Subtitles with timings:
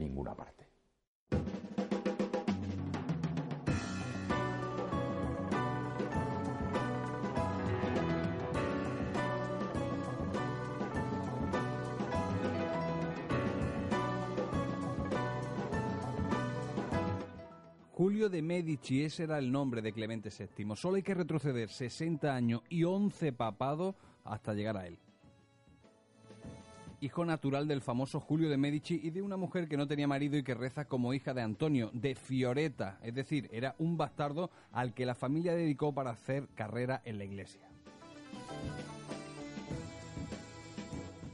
[0.00, 0.66] Ninguna parte.
[17.92, 20.74] Julio de Medici, ese era el nombre de Clemente VII.
[20.74, 23.94] Solo hay que retroceder 60 años y 11 papados
[24.24, 24.98] hasta llegar a él
[27.00, 30.36] hijo natural del famoso Julio de Medici y de una mujer que no tenía marido
[30.36, 34.92] y que reza como hija de Antonio, de Fioretta, es decir, era un bastardo al
[34.92, 37.60] que la familia dedicó para hacer carrera en la iglesia.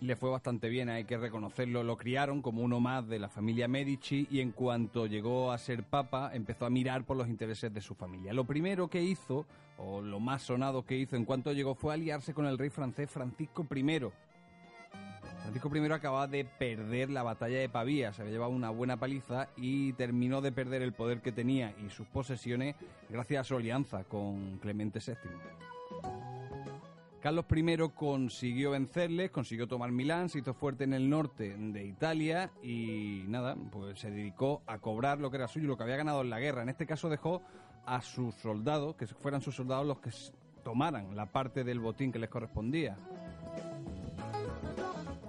[0.00, 3.68] Le fue bastante bien, hay que reconocerlo, lo criaron como uno más de la familia
[3.68, 7.82] Medici y en cuanto llegó a ser papa empezó a mirar por los intereses de
[7.82, 8.32] su familia.
[8.32, 9.44] Lo primero que hizo,
[9.76, 13.10] o lo más sonado que hizo en cuanto llegó, fue aliarse con el rey francés
[13.10, 14.10] Francisco I,
[15.50, 19.48] Francisco I acababa de perder la batalla de Pavía, se había llevado una buena paliza
[19.56, 22.76] y terminó de perder el poder que tenía y sus posesiones
[23.08, 25.16] gracias a su alianza con Clemente VII.
[27.20, 32.52] Carlos I consiguió vencerles, consiguió tomar Milán, se hizo fuerte en el norte de Italia
[32.62, 36.20] y nada, pues se dedicó a cobrar lo que era suyo, lo que había ganado
[36.20, 36.62] en la guerra.
[36.62, 37.42] En este caso dejó
[37.86, 40.10] a sus soldados, que fueran sus soldados los que
[40.62, 42.96] tomaran la parte del botín que les correspondía.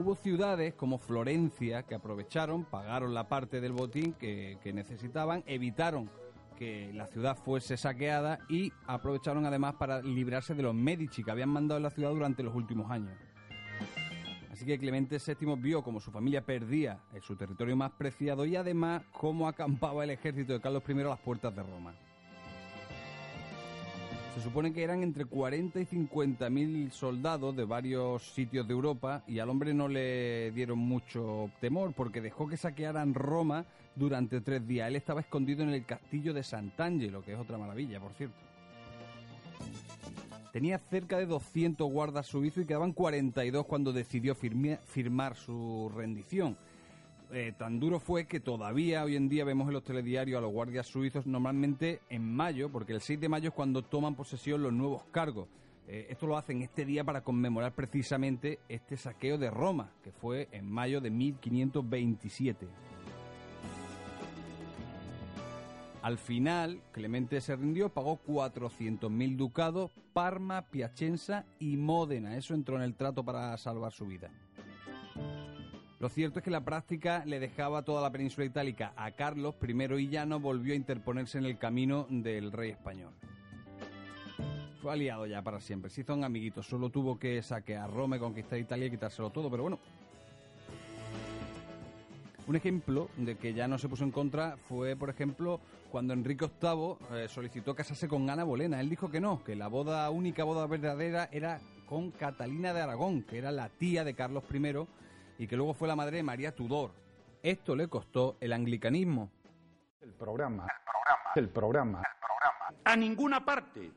[0.00, 6.08] Hubo ciudades como Florencia que aprovecharon, pagaron la parte del botín que, necesitaban, evitaron
[6.56, 11.50] que la ciudad fuese saqueada y aprovecharon además para librarse de los Medici que habían
[11.50, 13.12] mandado en la ciudad durante los últimos años.
[14.50, 19.02] Así que Clemente VII vio como su familia perdía su territorio más preciado y además
[19.12, 21.92] cómo acampaba el ejército de Carlos I a las puertas de Roma.
[24.34, 29.24] Se supone que eran entre 40 y 50 mil soldados de varios sitios de Europa
[29.26, 34.66] y al hombre no le dieron mucho temor porque dejó que saquearan Roma durante tres
[34.66, 34.88] días.
[34.88, 38.36] Él estaba escondido en el castillo de Sant'Angelo, que es otra maravilla, por cierto.
[40.52, 46.56] Tenía cerca de 200 guardas suizos y quedaban 42 cuando decidió firmar su rendición.
[47.32, 50.50] Eh, tan duro fue que todavía hoy en día vemos en los telediarios a los
[50.50, 54.72] guardias suizos normalmente en mayo, porque el 6 de mayo es cuando toman posesión los
[54.72, 55.46] nuevos cargos.
[55.86, 60.48] Eh, esto lo hacen este día para conmemorar precisamente este saqueo de Roma, que fue
[60.50, 62.66] en mayo de 1527.
[66.02, 72.36] Al final, Clemente se rindió, pagó 400.000 ducados, Parma, Piacenza y Módena.
[72.36, 74.30] Eso entró en el trato para salvar su vida.
[76.00, 79.94] Lo cierto es que la práctica le dejaba toda la península itálica a Carlos I
[79.98, 83.12] y ya no volvió a interponerse en el camino del rey español.
[84.80, 88.58] Fue aliado ya para siempre, se hizo un amiguito, solo tuvo que saquear Roma, conquistar
[88.58, 89.78] Italia y quitárselo todo, pero bueno.
[92.46, 95.60] Un ejemplo de que ya no se puso en contra fue, por ejemplo,
[95.90, 98.80] cuando Enrique VIII eh, solicitó casarse con Ana Bolena.
[98.80, 103.22] Él dijo que no, que la boda única boda verdadera era con Catalina de Aragón,
[103.22, 104.60] que era la tía de Carlos I
[105.40, 106.92] y que luego fue la madre de María Tudor.
[107.42, 109.30] Esto le costó el anglicanismo.
[110.02, 112.80] El programa, el programa, el programa, el programa.
[112.84, 113.90] A ninguna parte.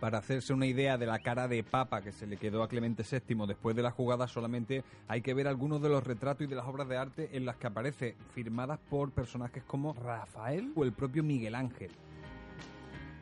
[0.00, 3.04] Para hacerse una idea de la cara de papa que se le quedó a Clemente
[3.08, 6.56] VII después de la jugada, solamente hay que ver algunos de los retratos y de
[6.56, 10.92] las obras de arte en las que aparece, firmadas por personajes como Rafael o el
[10.92, 11.92] propio Miguel Ángel.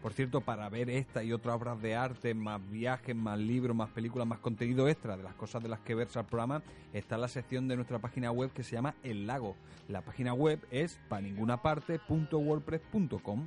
[0.05, 3.89] Por cierto, para ver esta y otras obras de arte, más viajes, más libros, más
[3.89, 6.63] películas, más contenido extra de las cosas de las que versa el programa,
[6.93, 9.57] está la sección de nuestra página web que se llama El Lago.
[9.89, 13.47] La página web es paningunaparte.wordpress.com.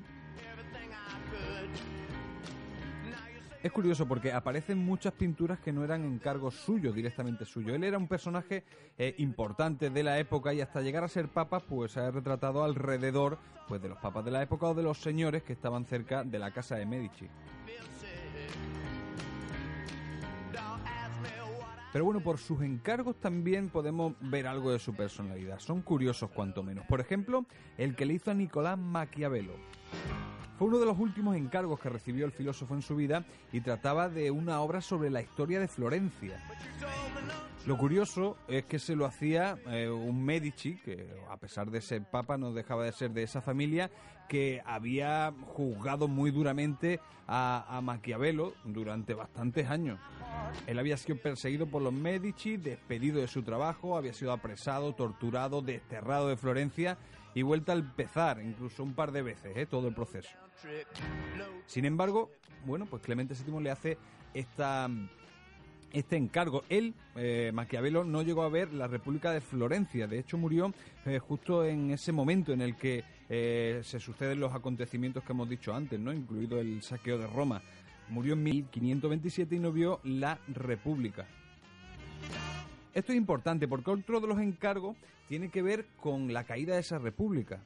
[3.64, 7.76] Es curioso porque aparecen muchas pinturas que no eran encargos suyos, directamente suyos.
[7.76, 8.64] Él era un personaje
[8.98, 12.64] eh, importante de la época y hasta llegar a ser papa, pues se ha retratado
[12.64, 16.24] alrededor pues, de los papas de la época o de los señores que estaban cerca
[16.24, 17.28] de la casa de Medici.
[21.94, 25.58] Pero bueno, por sus encargos también podemos ver algo de su personalidad.
[25.58, 26.86] Son curiosos cuanto menos.
[26.86, 27.46] Por ejemplo,
[27.76, 29.54] el que le hizo a Nicolás Maquiavelo.
[30.58, 34.10] Fue uno de los últimos encargos que recibió el filósofo en su vida y trataba
[34.10, 36.44] de una obra sobre la historia de Florencia.
[37.68, 42.04] Lo curioso es que se lo hacía eh, un Medici, que a pesar de ser
[42.10, 43.92] papa no dejaba de ser de esa familia,
[44.28, 50.00] que había juzgado muy duramente a, a Maquiavelo durante bastantes años.
[50.66, 55.62] Él había sido perseguido por los Medici, despedido de su trabajo, había sido apresado, torturado,
[55.62, 56.98] desterrado de Florencia
[57.34, 59.66] y vuelta a empezar, incluso un par de veces, ¿eh?
[59.66, 60.30] todo el proceso.
[61.68, 62.32] Sin embargo,
[62.66, 63.98] bueno, pues Clemente VII le hace
[64.34, 64.90] esta,
[65.92, 66.64] este encargo.
[66.70, 70.08] Él, eh, Maquiavelo, no llegó a ver la República de Florencia.
[70.08, 70.74] De hecho, murió
[71.06, 75.50] eh, justo en ese momento en el que eh, se suceden los acontecimientos que hemos
[75.50, 76.14] dicho antes, ¿no?
[76.14, 77.62] incluido el saqueo de Roma.
[78.10, 81.26] Murió en 1527 y no vio la República.
[82.94, 84.96] Esto es importante porque otro de los encargos
[85.28, 87.60] tiene que ver con la caída de esa república,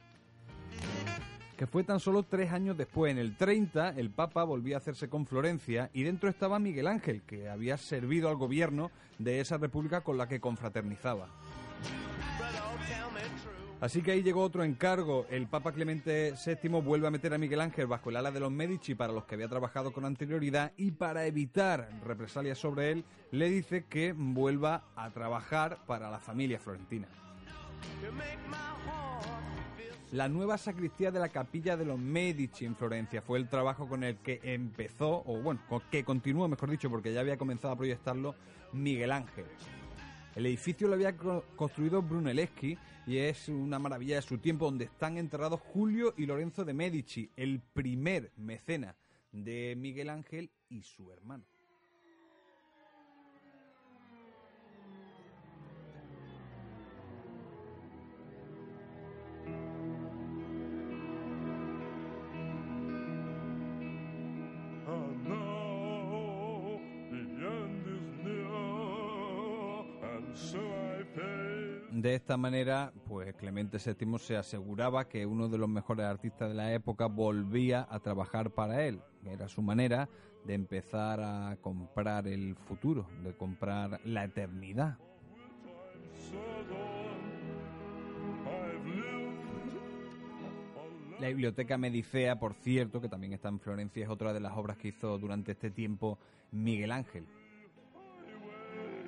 [1.56, 3.12] que fue tan solo tres años después.
[3.12, 7.22] En el 30, el Papa volvía a hacerse con Florencia y dentro estaba Miguel Ángel,
[7.22, 11.28] que había servido al gobierno de esa república con la que confraternizaba.
[13.82, 15.26] Así que ahí llegó otro encargo.
[15.28, 18.52] El Papa Clemente VII vuelve a meter a Miguel Ángel bajo el ala de los
[18.52, 23.50] Medici para los que había trabajado con anterioridad y para evitar represalias sobre él, le
[23.50, 27.08] dice que vuelva a trabajar para la familia florentina.
[30.12, 34.04] La nueva sacristía de la capilla de los Medici en Florencia fue el trabajo con
[34.04, 38.36] el que empezó, o bueno, que continuó, mejor dicho, porque ya había comenzado a proyectarlo
[38.72, 39.46] Miguel Ángel.
[40.34, 45.18] El edificio lo había construido Brunelleschi y es una maravilla de su tiempo donde están
[45.18, 48.96] enterrados Julio y Lorenzo de Medici, el primer mecena
[49.30, 51.44] de Miguel Ángel y su hermano.
[72.02, 76.54] De esta manera, pues Clemente VII se aseguraba que uno de los mejores artistas de
[76.56, 79.00] la época volvía a trabajar para él.
[79.24, 80.08] Era su manera
[80.44, 84.98] de empezar a comprar el futuro, de comprar la eternidad.
[91.20, 94.76] La biblioteca Medicea, por cierto, que también está en Florencia, es otra de las obras
[94.76, 96.18] que hizo durante este tiempo
[96.50, 97.28] Miguel Ángel.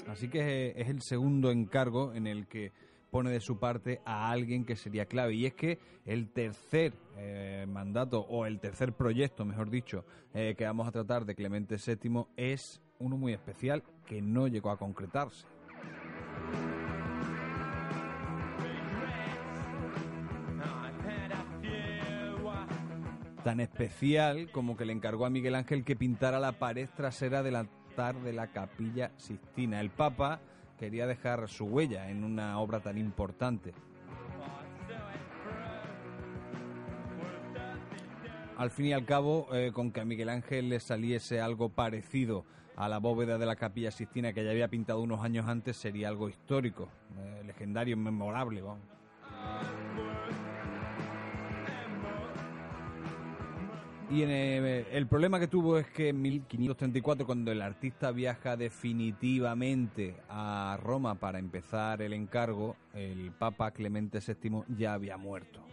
[0.09, 2.73] Así que es el segundo encargo en el que
[3.15, 5.35] pone de su parte a alguien que sería clave.
[5.35, 10.05] Y es que el tercer eh, mandato, o el tercer proyecto, mejor dicho,
[10.35, 14.71] eh, que vamos a tratar de Clemente VII es uno muy especial que no llegó
[14.71, 15.47] a concretarse.
[23.45, 27.57] Tan especial como que le encargó a Miguel Ángel que pintara la pared trasera del
[27.95, 29.81] de la capilla Sistina.
[29.81, 30.41] El Papa
[30.81, 33.73] quería dejar su huella en una obra tan importante.
[38.57, 42.45] Al fin y al cabo, eh, con que a Miguel Ángel le saliese algo parecido
[42.75, 46.09] a la bóveda de la capilla Sistina que ya había pintado unos años antes, sería
[46.09, 48.61] algo histórico, eh, legendario, memorable.
[54.15, 58.57] Y en el, el, problema que tuvo es que en 1534, cuando el artista viaja
[58.57, 65.65] definitivamente a Roma para empezar el encargo, el Papa Clemente VII ya había muerto.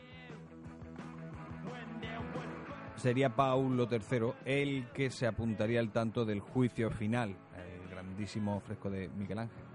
[2.95, 8.89] Sería Paulo III el que se apuntaría al tanto del juicio final, el grandísimo fresco
[8.89, 9.70] de Miguel Ángel.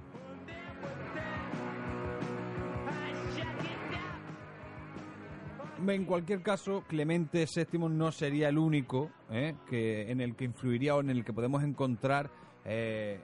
[5.88, 9.54] En cualquier caso, Clemente VII no sería el único ¿eh?
[9.68, 12.30] que, en el que influiría o en el que podemos encontrar
[12.64, 13.20] eh,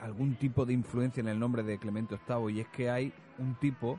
[0.00, 2.56] algún tipo de influencia en el nombre de Clemente VIII.
[2.56, 3.98] Y es que hay un tipo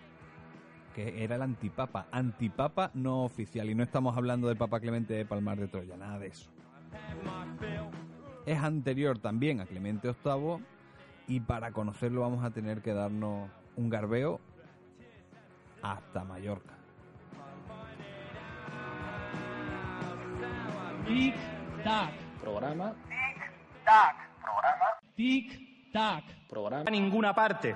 [0.95, 2.07] que era el antipapa.
[2.11, 3.69] Antipapa no oficial.
[3.69, 6.49] Y no estamos hablando del Papa Clemente de Palmar de Troya, nada de eso.
[8.45, 10.63] Es anterior también a Clemente VIII.
[11.27, 14.39] Y para conocerlo vamos a tener que darnos un garbeo
[15.81, 16.84] hasta Mallorca.
[21.05, 21.35] Tic
[21.83, 22.13] tac.
[22.41, 22.89] Programa.
[23.05, 23.37] Tic
[23.85, 24.15] tac.
[24.41, 24.87] Programa.
[25.15, 25.47] Tic
[25.93, 26.23] tac.
[26.49, 26.83] Programa.
[26.83, 27.73] A ninguna parte.